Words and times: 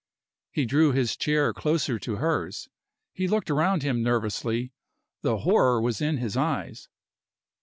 He 0.49 0.65
drew 0.65 0.93
his 0.93 1.15
chair 1.15 1.53
closer 1.53 1.99
to 1.99 2.15
hers. 2.15 2.67
He 3.13 3.27
looked 3.27 3.51
around 3.51 3.83
him 3.83 4.01
nervously, 4.01 4.73
the 5.21 5.37
horror 5.41 5.79
was 5.79 6.01
in 6.01 6.17
his 6.17 6.35
eyes. 6.35 6.89